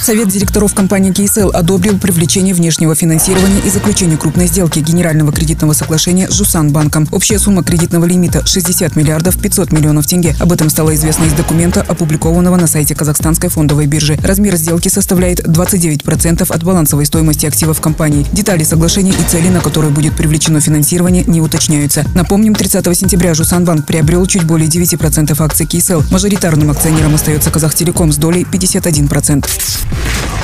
Совет 0.00 0.28
директоров 0.28 0.74
компании 0.74 1.12
KSL 1.12 1.50
одобрил 1.50 1.98
привлечение 1.98 2.54
внешнего 2.54 2.94
финансирования 2.94 3.60
и 3.64 3.70
заключение 3.70 4.18
крупной 4.18 4.46
сделки 4.46 4.78
генерального 4.80 5.32
кредитного 5.32 5.72
соглашения 5.72 6.28
с 6.28 6.34
Жусан 6.34 6.72
банком. 6.72 7.08
Общая 7.10 7.38
сумма 7.38 7.62
кредитного 7.62 8.04
лимита 8.04 8.46
60 8.46 8.96
миллиардов 8.96 9.38
500 9.38 9.72
миллионов 9.72 10.06
тенге. 10.06 10.36
Об 10.40 10.52
этом 10.52 10.68
стало 10.68 10.94
известно 10.94 11.24
из 11.24 11.32
документа, 11.32 11.80
опубликованного 11.82 12.56
на 12.56 12.66
сайте 12.66 12.94
Казахстанской 12.94 13.48
фондовой 13.48 13.86
биржи. 13.86 14.18
Размер 14.22 14.56
сделки 14.56 14.88
составляет 14.88 15.40
29% 15.40 16.52
от 16.52 16.64
балансовой 16.64 17.06
стоимости 17.06 17.46
активов 17.46 17.80
компании. 17.80 18.26
Детали 18.32 18.64
соглашения 18.64 19.12
и 19.12 19.30
цели, 19.30 19.48
на 19.48 19.60
которые 19.60 19.90
будет 19.90 20.14
привлечено 20.16 20.60
финансирование, 20.60 21.24
не 21.24 21.40
уточняются. 21.40 22.04
Напомним, 22.14 22.54
30 22.54 22.84
сентября 22.96 23.34
Жусан 23.34 23.64
банк 23.64 23.86
приобрел 23.86 24.26
чуть 24.26 24.44
более 24.44 24.68
9% 24.68 25.34
акций 25.42 25.66
KSL. 25.66 26.04
Мажоритарным 26.10 26.70
акционером 26.70 27.14
остается 27.14 27.50
Казахтелеком 27.50 28.12
с 28.12 28.16
долей 28.16 28.44
51%. 28.50 29.46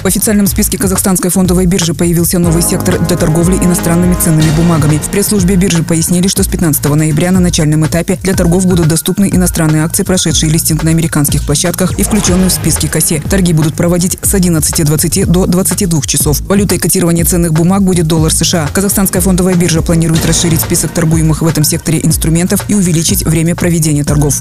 В 0.02 0.06
официальном 0.06 0.46
списке 0.46 0.78
Казахстанской 0.78 1.30
фондовой 1.30 1.66
биржи 1.66 1.92
появился 1.92 2.38
новый 2.38 2.62
сектор 2.62 2.98
для 2.98 3.18
торговли 3.18 3.56
иностранными 3.56 4.14
ценными 4.14 4.50
бумагами. 4.56 4.96
В 4.96 5.10
пресс-службе 5.10 5.56
биржи 5.56 5.82
пояснили, 5.82 6.26
что 6.26 6.42
с 6.42 6.48
15 6.48 6.82
ноября 6.86 7.30
на 7.32 7.40
начальном 7.40 7.84
этапе 7.86 8.18
для 8.22 8.32
торгов 8.32 8.64
будут 8.64 8.88
доступны 8.88 9.28
иностранные 9.30 9.84
акции, 9.84 10.02
прошедшие 10.02 10.50
листинг 10.50 10.84
на 10.84 10.90
американских 10.90 11.44
площадках 11.44 11.98
и 11.98 12.02
включенные 12.02 12.48
в 12.48 12.52
списки 12.52 12.86
КАСЕ. 12.86 13.20
Торги 13.28 13.52
будут 13.52 13.74
проводить 13.74 14.18
с 14.22 14.32
11.20 14.34 15.26
до 15.26 15.44
22 15.44 16.00
часов. 16.02 16.40
Валютой 16.48 16.78
котирования 16.78 17.26
ценных 17.26 17.52
бумаг 17.52 17.82
будет 17.82 18.06
доллар 18.06 18.32
США. 18.32 18.70
Казахстанская 18.72 19.20
фондовая 19.20 19.54
биржа 19.54 19.82
планирует 19.82 20.24
расширить 20.24 20.62
список 20.62 20.92
торгуемых 20.92 21.42
в 21.42 21.46
этом 21.46 21.62
секторе 21.62 22.00
инструментов 22.02 22.64
и 22.68 22.74
увеличить 22.74 23.26
время 23.26 23.54
проведения 23.54 24.04
торгов. 24.04 24.40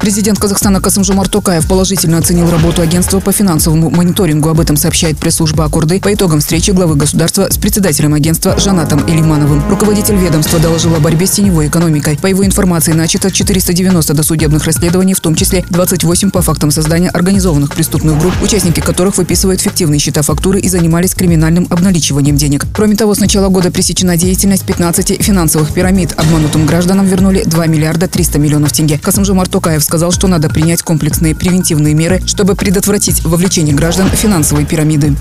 Президент 0.00 0.38
Казахстана 0.38 0.80
Касымжумар 0.80 1.28
Токаев 1.28 1.66
положительно 1.66 2.18
оценил 2.18 2.50
работу 2.50 2.82
агентства 2.82 3.20
по 3.20 3.32
финансовому 3.32 3.90
мониторингу. 3.90 4.48
Об 4.48 4.60
этом 4.60 4.76
сообщает 4.76 5.18
пресс-служба 5.18 5.64
Аккорды 5.64 6.00
по 6.00 6.14
итогам 6.14 6.40
встречи 6.40 6.70
главы 6.70 6.94
государства 6.94 7.48
с 7.50 7.58
председателем 7.58 8.14
агентства 8.14 8.58
Жанатом 8.58 9.02
Элимановым. 9.08 9.62
Руководитель 9.68 10.16
ведомства 10.16 10.58
доложил 10.60 10.94
о 10.94 11.00
борьбе 11.00 11.26
с 11.26 11.32
теневой 11.32 11.66
экономикой. 11.66 12.16
По 12.16 12.26
его 12.26 12.46
информации, 12.46 12.92
начато 12.92 13.30
490 13.30 14.14
досудебных 14.14 14.64
расследований, 14.64 15.14
в 15.14 15.20
том 15.20 15.34
числе 15.34 15.64
28 15.68 16.30
по 16.30 16.42
фактам 16.42 16.70
создания 16.70 17.10
организованных 17.10 17.74
преступных 17.74 18.18
групп, 18.18 18.34
участники 18.42 18.80
которых 18.80 19.18
выписывают 19.18 19.60
фиктивные 19.60 19.98
счета 19.98 20.22
фактуры 20.22 20.60
и 20.60 20.68
занимались 20.68 21.14
криминальным 21.14 21.66
обналичиванием 21.70 22.36
денег. 22.36 22.66
Кроме 22.72 22.96
того, 22.96 23.14
с 23.14 23.18
начала 23.18 23.48
года 23.48 23.70
пресечена 23.70 24.16
деятельность 24.16 24.64
15 24.64 25.22
финансовых 25.22 25.72
пирамид. 25.74 26.12
Обманутым 26.16 26.66
гражданам 26.66 27.06
вернули 27.06 27.42
2 27.44 27.66
миллиарда 27.66 28.08
300 28.08 28.38
миллионов 28.38 28.72
тенге. 28.72 28.98
Касымжумар 28.98 29.48
Токаев 29.48 29.77
сказал, 29.84 30.12
что 30.12 30.28
надо 30.28 30.48
принять 30.48 30.82
комплексные 30.82 31.34
превентивные 31.34 31.94
меры, 31.94 32.22
чтобы 32.26 32.54
предотвратить 32.54 33.24
вовлечение 33.24 33.74
граждан 33.74 34.08
в 34.10 34.14
финансовые 34.14 34.66
пирамиды. 34.66 35.14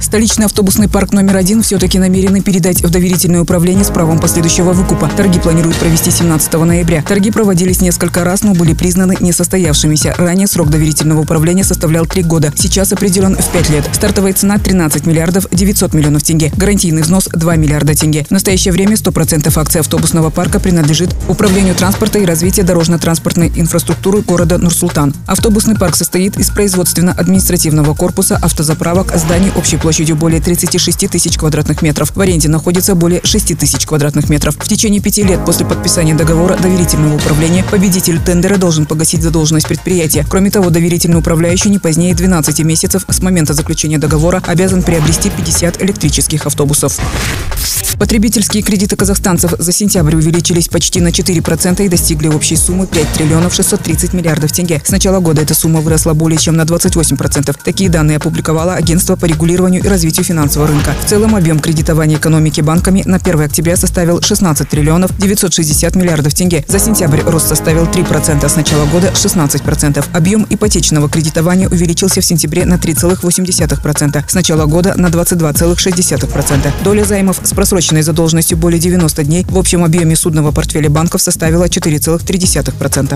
Столичный 0.00 0.46
автобусный 0.46 0.88
парк 0.88 1.12
номер 1.12 1.36
один 1.36 1.62
все-таки 1.62 1.98
намерены 1.98 2.40
передать 2.40 2.80
в 2.80 2.90
доверительное 2.90 3.40
управление 3.40 3.84
с 3.84 3.88
правом 3.88 4.20
последующего 4.20 4.72
выкупа. 4.72 5.10
Торги 5.16 5.40
планируют 5.40 5.76
провести 5.78 6.10
17 6.10 6.52
ноября. 6.54 7.02
Торги 7.02 7.30
проводились 7.30 7.80
несколько 7.80 8.22
раз, 8.22 8.42
но 8.42 8.54
были 8.54 8.72
признаны 8.72 9.16
несостоявшимися. 9.18 10.14
Ранее 10.16 10.46
срок 10.46 10.70
доверительного 10.70 11.22
управления 11.22 11.64
составлял 11.64 12.06
3 12.06 12.22
года. 12.22 12.52
Сейчас 12.56 12.92
определен 12.92 13.36
в 13.36 13.48
5 13.48 13.70
лет. 13.70 13.88
Стартовая 13.92 14.32
цена 14.32 14.58
13 14.58 15.06
миллиардов 15.06 15.48
900 15.50 15.92
миллионов 15.92 16.22
тенге. 16.22 16.52
Гарантийный 16.56 17.02
взнос 17.02 17.28
2 17.32 17.56
миллиарда 17.56 17.96
тенге. 17.96 18.26
В 18.28 18.30
настоящее 18.30 18.72
время 18.72 18.94
100% 18.94 19.52
акций 19.58 19.80
автобусного 19.80 20.30
парка 20.30 20.60
принадлежит 20.60 21.16
Управлению 21.28 21.74
транспорта 21.74 22.20
и 22.20 22.24
развития 22.24 22.62
дорожно-транспортной 22.62 23.45
инфраструктуры 23.54 24.22
города 24.22 24.58
Нур-Султан. 24.58 25.14
Автобусный 25.26 25.76
парк 25.76 25.96
состоит 25.96 26.36
из 26.38 26.50
производственно-административного 26.50 27.94
корпуса, 27.94 28.36
автозаправок, 28.36 29.16
зданий 29.16 29.52
общей 29.56 29.76
площадью 29.76 30.16
более 30.16 30.40
36 30.40 31.08
тысяч 31.08 31.38
квадратных 31.38 31.82
метров. 31.82 32.14
В 32.14 32.20
аренде 32.20 32.48
находится 32.48 32.94
более 32.94 33.20
6 33.22 33.58
тысяч 33.58 33.86
квадратных 33.86 34.28
метров. 34.28 34.56
В 34.58 34.68
течение 34.68 35.00
пяти 35.00 35.22
лет 35.22 35.44
после 35.44 35.66
подписания 35.66 36.14
договора 36.14 36.56
доверительного 36.56 37.16
управления 37.16 37.64
победитель 37.64 38.20
тендера 38.20 38.56
должен 38.56 38.86
погасить 38.86 39.22
задолженность 39.22 39.68
предприятия. 39.68 40.26
Кроме 40.28 40.50
того, 40.50 40.70
доверительный 40.70 41.18
управляющий 41.18 41.70
не 41.70 41.78
позднее 41.78 42.14
12 42.14 42.60
месяцев 42.60 43.04
с 43.08 43.22
момента 43.22 43.54
заключения 43.54 43.98
договора 43.98 44.42
обязан 44.46 44.82
приобрести 44.82 45.30
50 45.30 45.82
электрических 45.82 46.46
автобусов. 46.46 46.98
Потребительские 47.98 48.62
кредиты 48.62 48.96
казахстанцев 48.96 49.54
за 49.58 49.72
сентябрь 49.72 50.16
увеличились 50.16 50.68
почти 50.68 51.00
на 51.00 51.08
4% 51.08 51.84
и 51.84 51.88
достигли 51.88 52.28
общей 52.28 52.56
суммы 52.56 52.86
5 52.86 53.08
триллионов 53.12 53.35
630 53.50 54.12
миллиардов 54.12 54.52
тенге. 54.52 54.82
С 54.84 54.90
начала 54.90 55.20
года 55.20 55.42
эта 55.42 55.54
сумма 55.54 55.80
выросла 55.80 56.14
более 56.14 56.38
чем 56.38 56.56
на 56.56 56.62
28%. 56.62 57.56
Такие 57.64 57.90
данные 57.90 58.18
опубликовало 58.18 58.74
Агентство 58.74 59.16
по 59.16 59.24
регулированию 59.26 59.82
и 59.82 59.88
развитию 59.88 60.24
финансового 60.24 60.68
рынка. 60.68 60.94
В 61.04 61.08
целом 61.08 61.34
объем 61.34 61.60
кредитования 61.60 62.16
экономики 62.16 62.60
банками 62.60 63.02
на 63.06 63.16
1 63.16 63.40
октября 63.40 63.76
составил 63.76 64.20
16 64.20 64.68
триллионов 64.68 65.16
960 65.18 65.94
миллиардов 65.96 66.34
тенге. 66.34 66.64
За 66.68 66.78
сентябрь 66.78 67.20
рост 67.20 67.48
составил 67.48 67.84
3%, 67.84 68.44
а 68.44 68.48
с 68.48 68.56
начала 68.56 68.86
года 68.86 69.08
16%. 69.14 70.04
Объем 70.12 70.46
ипотечного 70.48 71.08
кредитования 71.08 71.68
увеличился 71.68 72.20
в 72.20 72.24
сентябре 72.24 72.64
на 72.64 72.74
3,8%, 72.74 74.24
с 74.28 74.34
начала 74.34 74.66
года 74.66 74.94
на 74.96 75.06
22,6%. 75.06 76.72
Доля 76.84 77.04
займов 77.04 77.40
с 77.42 77.50
просроченной 77.52 78.02
задолженностью 78.02 78.58
более 78.58 78.80
90 78.80 79.24
дней 79.24 79.46
в 79.48 79.58
общем 79.58 79.84
объеме 79.84 80.16
судного 80.16 80.52
портфеля 80.52 80.90
банков 80.90 81.22
составила 81.22 81.64
4,3%. 81.64 83.15